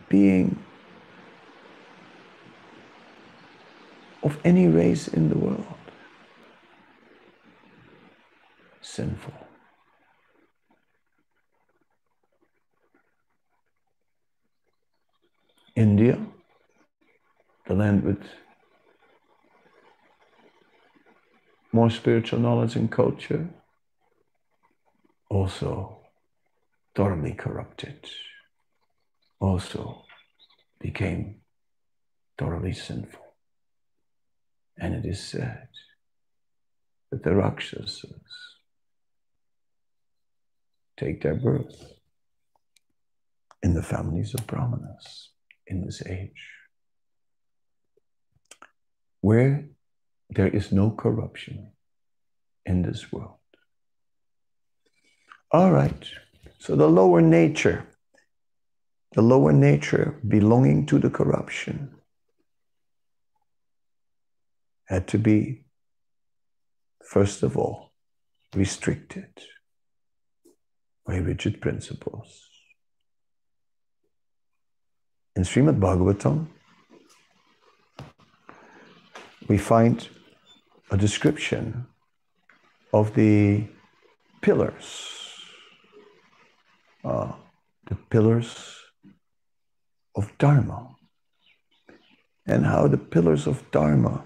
[0.07, 0.57] being
[4.23, 5.65] of any race in the world
[8.82, 9.34] sinful.
[15.75, 16.19] India,
[17.70, 18.24] the land with
[21.72, 23.47] more spiritual knowledge and culture,
[25.30, 25.99] also
[26.95, 28.09] thoroughly corrupted,
[29.39, 30.03] also
[30.80, 31.41] became
[32.39, 33.36] thoroughly sinful.
[34.80, 35.67] And it is said
[37.11, 38.55] that the Rakshasas
[40.97, 41.93] take their birth
[43.61, 45.30] in the families of Brahmanas
[45.67, 46.59] in this age,
[49.22, 49.65] where
[50.30, 51.72] there is no corruption
[52.65, 53.38] in this world.
[55.51, 56.07] All right,
[56.59, 57.86] so the lower nature,
[59.13, 61.95] the lower nature belonging to the corruption
[64.86, 65.65] had to be,
[67.03, 67.91] first of all,
[68.55, 69.30] restricted
[71.05, 72.49] by rigid principles.
[75.39, 76.47] in Srimad Bhagavatam,
[79.47, 80.07] we find
[80.91, 81.87] a description
[82.93, 83.65] of the
[84.41, 84.85] pillars,
[87.03, 87.31] uh,
[87.87, 88.75] the pillars
[90.15, 90.95] of Dharma,
[92.45, 94.23] and how the pillars of Dharma,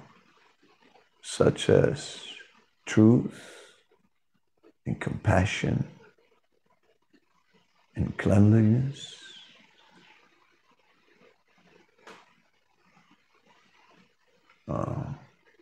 [1.22, 2.22] such as
[2.86, 3.41] truth
[4.86, 5.88] and compassion
[7.95, 9.22] and cleanliness,
[14.68, 15.03] uh,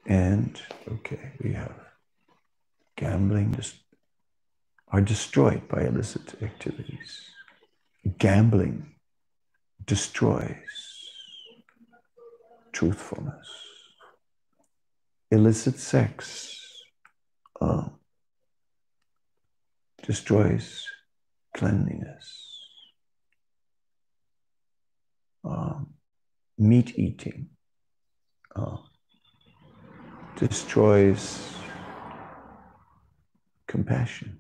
[0.06, 1.76] and okay, we have
[2.95, 3.56] gambling
[4.89, 7.22] are destroyed by illicit activities.
[8.18, 8.91] Gambling
[9.86, 11.10] destroys
[12.74, 13.47] truthfulness.
[15.32, 16.84] Illicit sex
[17.62, 17.88] uh,
[20.04, 20.86] destroys
[21.56, 22.47] cleanliness.
[25.43, 25.93] Um,
[26.58, 27.49] meat eating
[28.56, 28.78] uh,
[30.38, 31.54] destroys
[33.68, 34.38] compassion.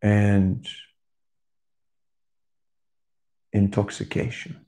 [0.00, 0.66] And
[3.52, 4.64] intoxication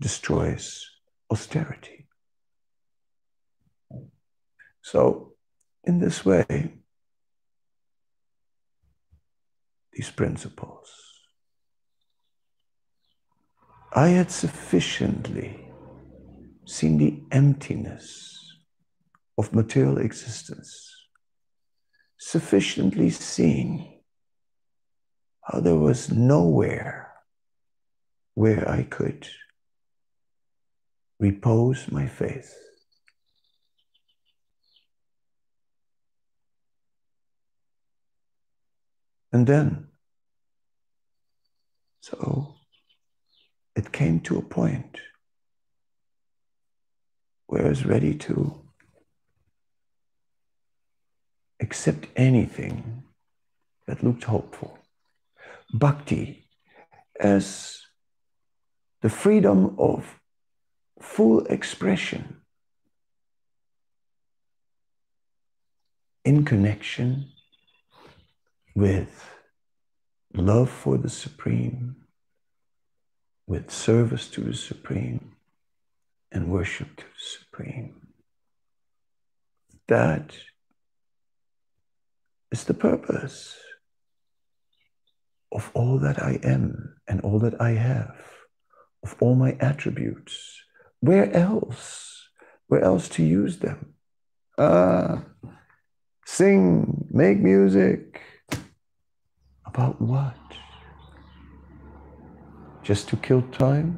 [0.00, 0.88] destroys
[1.30, 2.06] austerity.
[4.82, 5.32] So,
[5.82, 6.74] in this way,
[9.92, 11.15] these principles,
[13.96, 15.58] I had sufficiently
[16.66, 18.58] seen the emptiness
[19.38, 20.94] of material existence,
[22.18, 24.02] sufficiently seen
[25.40, 27.10] how there was nowhere
[28.34, 29.26] where I could
[31.18, 32.54] repose my faith.
[39.32, 39.86] And then,
[42.00, 42.55] so
[43.76, 44.98] it came to a point
[47.46, 48.66] where I was ready to
[51.60, 53.04] accept anything
[53.86, 54.78] that looked hopeful.
[55.72, 56.48] Bhakti
[57.20, 57.80] as
[59.02, 60.18] the freedom of
[61.00, 62.38] full expression
[66.24, 67.30] in connection
[68.74, 69.30] with
[70.34, 72.05] love for the Supreme,
[73.46, 75.32] with service to the Supreme,
[76.32, 78.08] and worship to the Supreme.
[79.88, 80.36] That
[82.50, 83.56] is the purpose
[85.52, 88.16] of all that I am and all that I have,
[89.02, 90.60] of all my attributes.
[91.00, 92.28] Where else?
[92.66, 93.94] Where else to use them?
[94.58, 95.20] Uh,
[96.26, 98.20] sing, make music.
[99.64, 100.36] About what?
[102.88, 103.88] Just to kill time?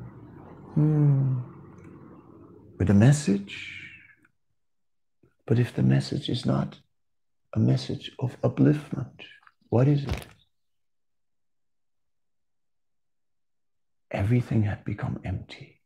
[0.75, 1.41] Hmm.
[2.79, 3.55] With a message?
[5.47, 6.79] But if the message is not
[7.55, 9.19] a message of upliftment,
[9.69, 10.27] what is it?
[14.11, 15.81] everything had become empty.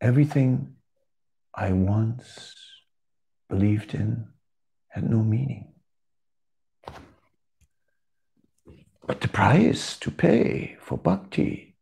[0.00, 0.76] Everything
[1.54, 2.54] I once
[3.48, 4.28] believed in
[4.88, 5.74] had no meaning.
[9.08, 11.74] But the price to pay for bhakti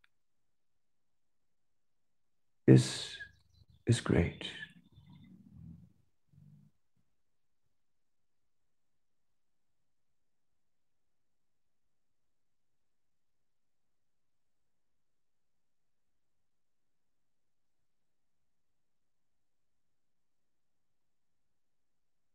[2.68, 3.16] is,
[3.84, 4.44] is great.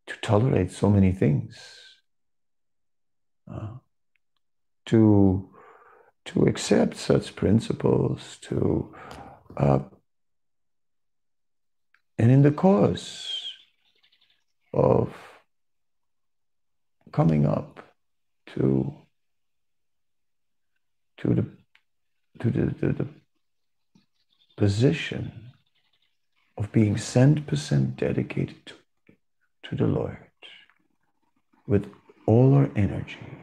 [0.07, 1.65] To tolerate so many things.
[3.49, 3.77] Uh,
[4.91, 5.47] to
[6.25, 8.93] to accept such principles, to
[9.57, 9.79] uh,
[12.17, 13.47] and in the course
[14.73, 15.13] of
[17.11, 17.79] coming up
[18.53, 18.93] to
[21.17, 21.45] to the
[22.39, 23.07] to the, the, the
[24.57, 25.31] position
[26.57, 28.73] of being 100% dedicated to
[29.63, 30.17] to the Lord
[31.65, 31.89] with
[32.27, 33.40] all our energy,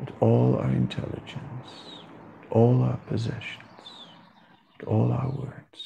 [0.00, 1.68] with all our intelligence,
[2.50, 3.60] all our possessions,
[4.78, 5.84] with all our words.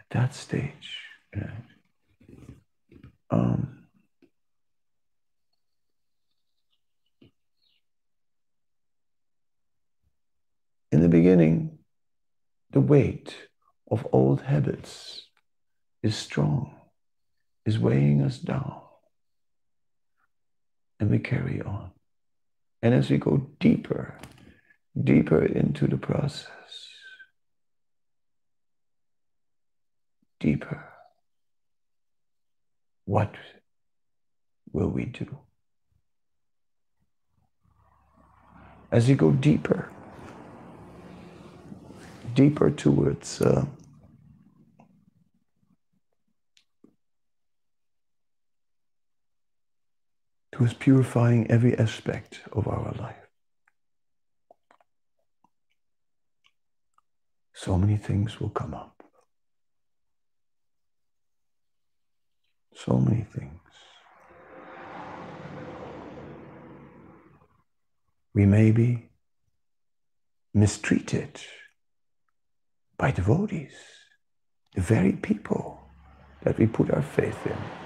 [0.00, 0.98] At that stage,
[3.30, 3.84] um,
[10.90, 11.78] in the beginning,
[12.70, 13.36] the weight
[13.90, 15.28] of old habits
[16.02, 16.74] is strong
[17.64, 18.80] is weighing us down.
[20.98, 21.92] And we carry on.
[22.82, 24.18] And as we go deeper,
[25.02, 26.48] deeper into the process,
[30.40, 30.84] deeper,
[33.04, 33.34] what
[34.72, 35.38] will we do?
[38.90, 39.88] As you go deeper,
[42.34, 43.64] deeper towards uh,
[50.52, 53.16] towards purifying every aspect of our life.
[57.54, 59.02] So many things will come up.
[62.74, 63.60] So many things.
[68.34, 69.10] We may be
[70.54, 71.40] mistreated
[72.96, 73.74] by devotees,
[74.74, 75.80] the very people
[76.42, 77.81] that we put our faith in.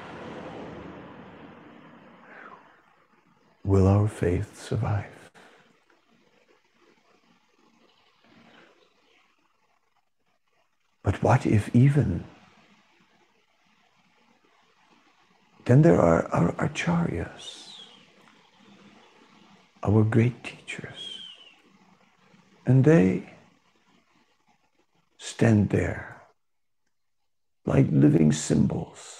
[3.67, 5.11] Will our faith survive?
[11.03, 12.23] But what if even
[15.65, 17.81] then there are our acharyas,
[19.83, 21.19] our great teachers,
[22.67, 23.29] and they
[25.19, 26.23] stand there
[27.65, 29.16] like living symbols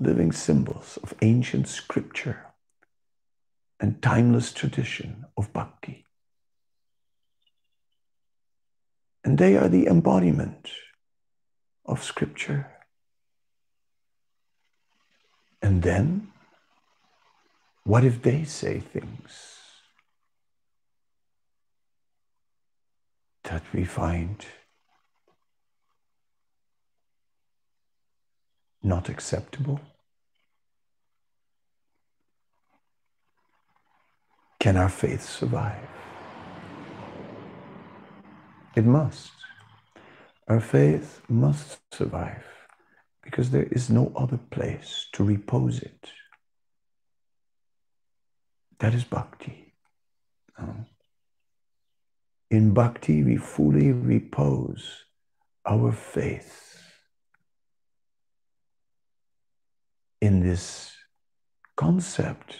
[0.00, 2.46] living symbols of ancient scripture
[3.80, 6.04] and timeless tradition of bhakti.
[9.24, 10.70] And they are the embodiment
[11.84, 12.70] of scripture.
[15.60, 16.28] And then,
[17.84, 19.58] what if they say things
[23.44, 24.44] that we find
[28.82, 29.80] not acceptable?
[34.60, 35.88] Can our faith survive?
[38.74, 39.32] It must.
[40.48, 42.44] Our faith must survive
[43.22, 46.10] because there is no other place to repose it.
[48.78, 49.74] That is bhakti.
[50.56, 50.86] Um,
[52.50, 55.04] in bhakti, we fully repose
[55.66, 56.67] our faith
[60.20, 60.92] in this
[61.76, 62.56] concept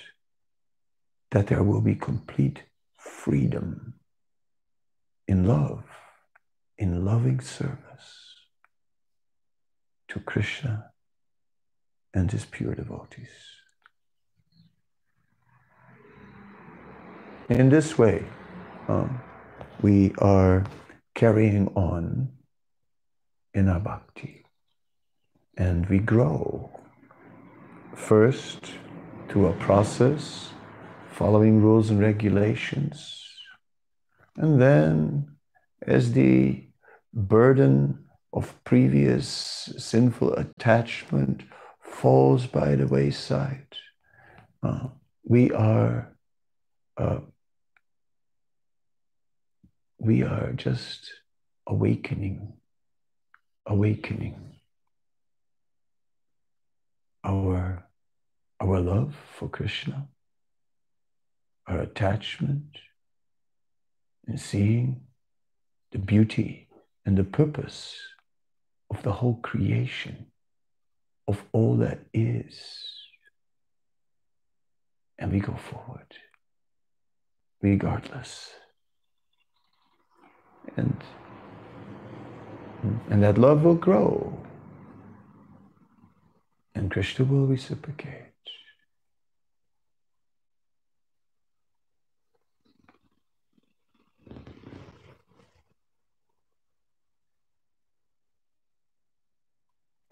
[1.30, 2.62] that there will be complete
[2.96, 3.94] freedom
[5.26, 5.84] in love,
[6.78, 8.34] in loving service
[10.08, 10.90] to Krishna
[12.14, 13.28] and his pure devotees.
[17.48, 18.24] In this way,
[18.88, 19.20] um,
[19.82, 20.64] we are
[21.14, 22.28] carrying on
[23.54, 24.44] in our bhakti
[25.56, 26.70] and we grow
[27.98, 28.72] first
[29.28, 30.52] through a process
[31.10, 33.24] following rules and regulations.
[34.36, 35.36] And then,
[35.82, 36.68] as the
[37.12, 39.28] burden of previous
[39.76, 41.42] sinful attachment
[41.82, 43.74] falls by the wayside,
[44.62, 44.88] uh,
[45.24, 46.14] we are
[46.96, 47.18] uh,
[49.98, 51.10] we are just
[51.66, 52.54] awakening,
[53.66, 54.54] awakening
[57.24, 57.87] our
[58.60, 60.08] our love for Krishna
[61.68, 62.78] our attachment
[64.26, 65.02] and seeing
[65.92, 66.68] the beauty
[67.04, 67.96] and the purpose
[68.90, 70.26] of the whole creation,
[71.26, 72.58] of all that is.
[75.18, 76.06] And we go forward
[77.60, 78.50] regardless.
[80.76, 80.96] And,
[83.10, 84.38] and that love will grow.
[86.74, 88.27] And Krishna will reciprocate.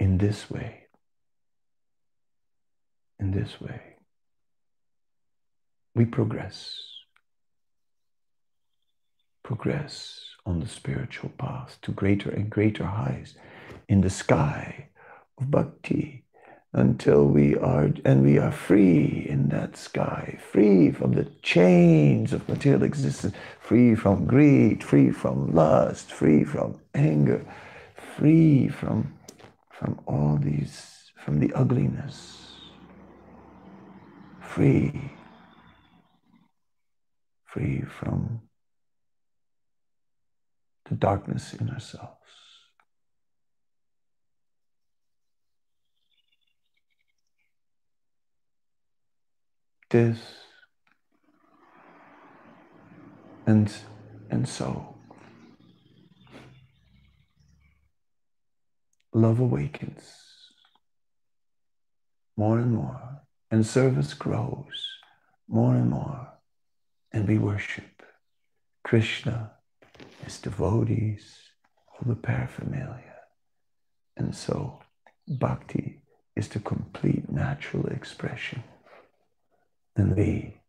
[0.07, 0.73] In this way.
[3.19, 3.81] In this way,
[5.97, 6.61] we progress.
[9.43, 13.35] Progress on the spiritual path to greater and greater heights
[13.89, 14.91] in the sky
[15.39, 16.23] of bhakti
[16.73, 22.49] until we are and we are free in that sky free from the chains of
[22.49, 27.43] material existence free from greed free from lust free from anger
[28.17, 29.17] free from
[29.79, 32.53] from all these, from the ugliness,
[34.41, 35.13] free,
[37.45, 38.41] free from
[40.89, 42.17] the darkness in ourselves.
[49.91, 50.19] this.
[53.47, 53.73] And,
[54.31, 54.96] and so,
[59.17, 60.03] love awakens
[62.37, 64.99] more and more, and service grows
[65.49, 66.29] more and more,
[67.13, 68.03] and we worship
[68.85, 69.53] Krishna,
[70.23, 71.35] his devotees,
[71.93, 73.15] all the paraphernalia.
[74.19, 74.81] And so,
[75.27, 76.03] bhakti
[76.35, 78.63] is the complete natural expression.
[79.97, 80.61] And we,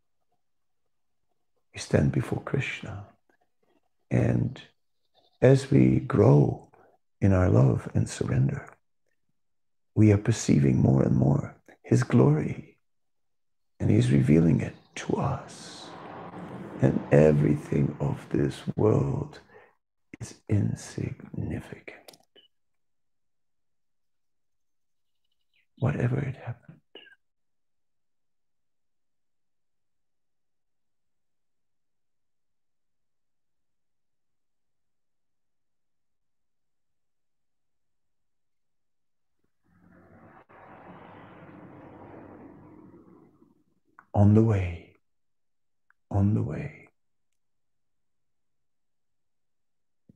[1.74, 3.04] we stand before Krishna.
[4.10, 4.58] And
[5.42, 6.67] as we grow
[7.20, 8.68] in our love and surrender,
[9.94, 12.78] we are perceiving more and more His glory.
[13.80, 15.88] And He's revealing it to us.
[16.80, 19.40] And everything of this world
[20.20, 22.12] is insignificant.
[25.78, 26.77] Whatever it happened.
[44.14, 44.96] On the way,
[46.10, 46.88] on the way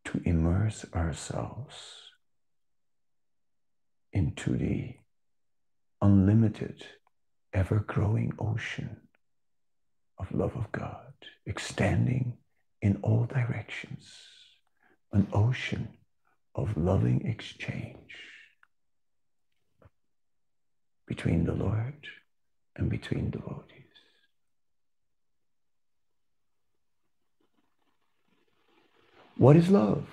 [0.04, 1.74] to immerse ourselves
[4.12, 4.94] into the
[6.00, 6.84] unlimited,
[7.52, 8.96] ever growing ocean
[10.18, 11.12] of love of God,
[11.46, 12.36] extending
[12.80, 14.12] in all directions,
[15.12, 15.88] an ocean
[16.54, 18.16] of loving exchange
[21.06, 22.06] between the Lord
[22.76, 23.71] and between devotees.
[29.36, 30.06] What is love?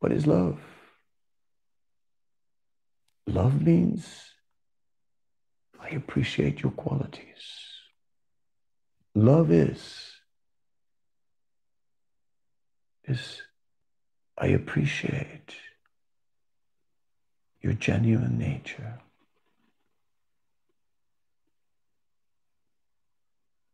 [0.00, 0.58] What is love?
[3.26, 4.32] Love means
[5.80, 7.22] I appreciate your qualities.
[9.14, 10.10] Love is
[13.04, 13.42] is
[14.38, 15.54] I appreciate
[17.60, 18.98] your genuine nature.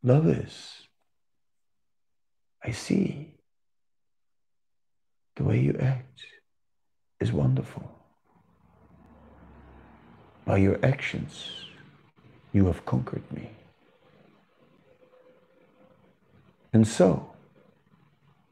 [0.02, 0.87] Love is
[2.68, 3.28] I see
[5.36, 6.20] the way you act
[7.18, 7.90] is wonderful.
[10.44, 11.32] By your actions,
[12.52, 13.48] you have conquered me.
[16.74, 17.32] And so,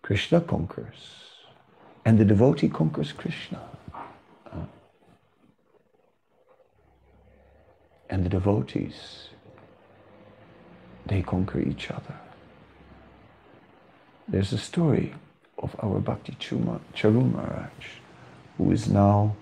[0.00, 1.02] Krishna conquers,
[2.06, 3.60] and the devotee conquers Krishna.
[8.08, 9.28] And the devotees,
[11.04, 12.14] they conquer each other.
[14.28, 15.14] There's a story
[15.56, 17.70] of our Bhakti Charu Maharaj,
[18.58, 19.36] who is now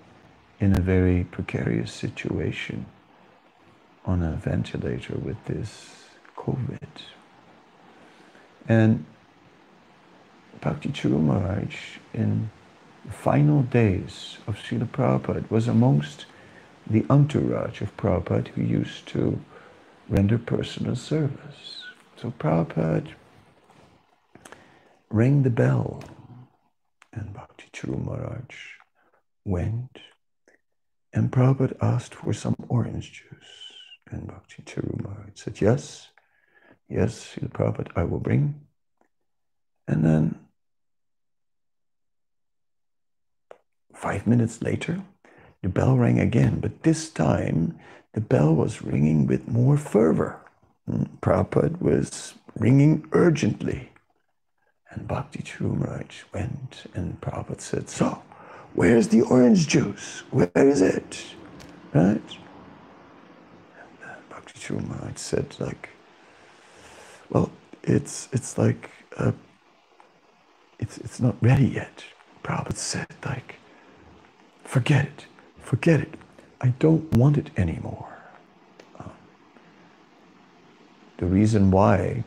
[0.59, 2.85] in a very precarious situation
[4.05, 6.05] on a ventilator with this
[6.37, 7.01] COVID.
[8.69, 9.05] And
[10.61, 12.51] Bhakti Charu Maharaj, in
[13.03, 16.27] the final days of Srila Prabhupada, was amongst
[16.85, 19.41] the entourage of Prabhupada who used to
[20.09, 21.85] render personal service.
[22.17, 23.15] So Prabhupada
[25.09, 26.03] rang the bell.
[27.13, 28.55] And Bhakti Charu Maharaj
[29.45, 29.99] went,
[31.13, 33.73] and Prabhupada asked for some orange juice.
[34.11, 36.09] And Bhakti Charu Maharaj said, Yes,
[36.89, 38.61] yes, Srila Prabhupada, I will bring.
[39.87, 40.39] And then
[43.93, 45.01] five minutes later,
[45.61, 47.79] the bell rang again, but this time
[48.13, 50.39] the bell was ringing with more fervor.
[50.85, 53.91] Hmm, Prabhupada was ringing urgently.
[54.95, 58.21] And Bhakti Maharaj went and Prabhupada said, So,
[58.73, 60.23] where's the orange juice?
[60.31, 61.25] Where is it?
[61.93, 62.21] Right?
[63.77, 65.89] And uh, Bhakti Maharaj said, like,
[67.29, 67.51] well,
[67.83, 69.33] it's it's like uh,
[70.79, 72.03] it's it's not ready yet.
[72.43, 73.55] Prabhupada said, like,
[74.63, 75.25] forget it,
[75.59, 76.13] forget it.
[76.61, 78.07] I don't want it anymore.
[78.99, 79.11] Um,
[81.17, 82.23] the reason why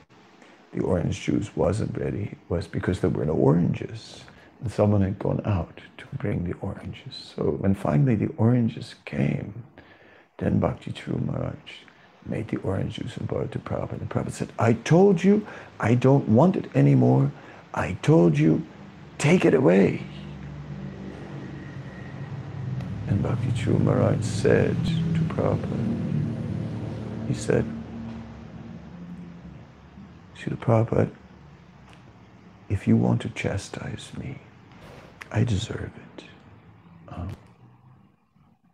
[0.72, 4.22] the orange juice wasn't ready was because there were no oranges.
[4.60, 7.32] And someone had gone out to bring the oranges.
[7.36, 9.62] So when finally the oranges came,
[10.38, 11.54] then Bhakti Charu Maharaj
[12.26, 14.00] made the orange juice and brought it to Prabhupada.
[14.00, 15.46] And Prabhupada said, I told you
[15.80, 17.30] I don't want it anymore.
[17.72, 18.66] I told you,
[19.18, 20.02] take it away.
[23.06, 27.64] And Bhakti Charu Maharaj said to Prabhupada, he said,
[30.48, 31.10] Srila Prabhupada,
[32.68, 34.38] if you want to chastise me,
[35.30, 36.24] I deserve it.
[37.08, 37.30] Um,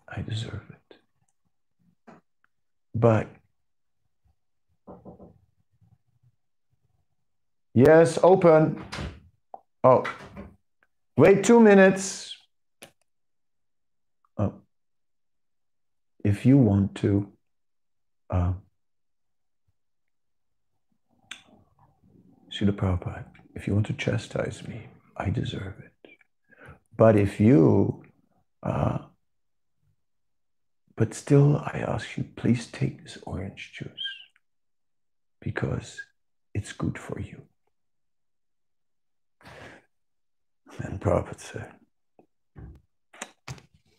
[0.08, 0.98] I deserve it.
[2.94, 3.28] But
[7.74, 8.84] yes, open.
[9.82, 10.04] Oh,
[11.16, 12.36] wait two minutes.
[14.38, 14.54] Oh,
[16.24, 17.32] if you want to
[18.30, 18.52] uh,
[22.55, 23.24] Srila Prabhupada,
[23.57, 24.86] if you want to chastise me,
[25.16, 26.11] I deserve it.
[26.96, 28.05] But if you,
[28.62, 28.98] uh,
[30.96, 34.07] but still, I ask you, please take this orange juice
[35.40, 36.00] because
[36.55, 37.42] it's good for you.
[40.78, 41.72] And Prabhupada said,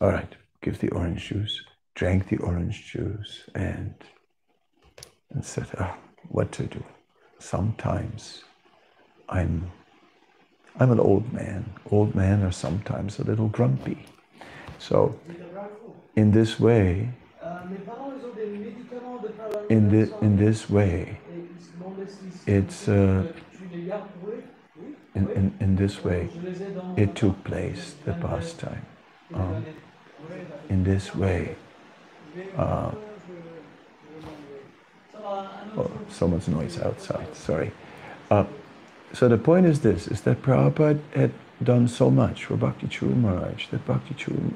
[0.00, 1.62] All right, give the orange juice,
[1.94, 3.94] drank the orange juice, and,
[5.30, 5.94] and said, oh,
[6.28, 6.82] What to do?
[7.38, 8.42] Sometimes
[9.28, 9.70] I'm
[10.78, 11.64] I'm an old man.
[11.90, 14.04] Old men are sometimes a little grumpy.
[14.78, 15.18] So,
[16.16, 17.08] in this way,
[19.70, 21.18] in, the, in this way,
[22.46, 23.26] it's uh,
[25.14, 26.28] in, in, in this way,
[26.96, 28.84] it took place, the pastime.
[29.32, 29.64] Um,
[30.68, 31.56] in this way,
[32.56, 32.90] uh,
[35.24, 37.72] oh, someone's noise outside, sorry.
[38.30, 38.44] Uh,
[39.12, 41.32] so the point is this, is that Prabhupada had
[41.62, 44.54] done so much for Bhakti Charu Maharaj, that Bhakti Charu,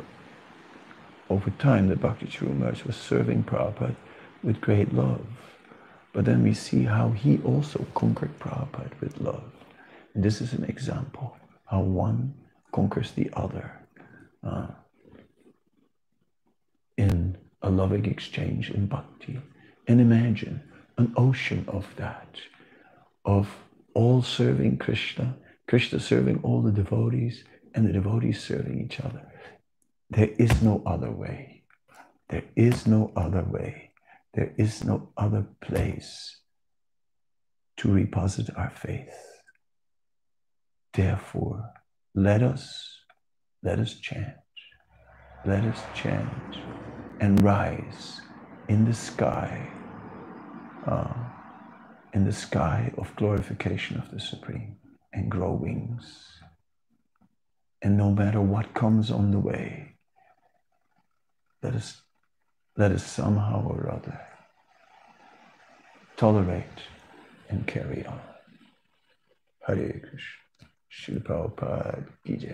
[1.28, 3.96] over time, that Bhakti Charu Maharaj was serving Prabhupada
[4.42, 5.26] with great love.
[6.12, 9.52] But then we see how he also conquered Prabhupada with love.
[10.14, 11.36] And this is an example
[11.66, 12.34] how one
[12.72, 13.80] conquers the other
[14.44, 14.66] uh,
[16.96, 19.40] in a loving exchange in bhakti.
[19.86, 20.62] And imagine
[20.98, 22.36] an ocean of that,
[23.24, 23.48] of
[23.94, 25.36] all serving Krishna,
[25.68, 29.26] Krishna serving all the devotees, and the devotees serving each other.
[30.10, 31.62] There is no other way.
[32.28, 33.92] There is no other way.
[34.34, 36.40] There is no other place
[37.78, 39.14] to reposit our faith.
[40.92, 41.70] Therefore,
[42.14, 42.98] let us,
[43.62, 44.34] let us chant,
[45.46, 46.58] let us chant
[47.20, 48.20] and rise
[48.68, 49.68] in the sky,
[50.86, 51.12] uh,
[52.12, 54.76] in the sky of glorification of the Supreme
[55.12, 56.26] and grow wings.
[57.82, 59.96] And no matter what comes on the way,
[61.62, 62.02] let us,
[62.76, 64.20] let us somehow or other
[66.16, 66.64] tolerate
[67.48, 68.20] and carry on.
[69.66, 70.40] Hare Krishna.
[70.92, 72.48] Srila Prabhupada Ki.